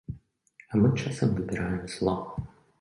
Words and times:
А 0.71 0.79
мы 0.79 0.87
часам 1.01 1.37
выбіраем 1.37 1.87
зло. 1.97 2.19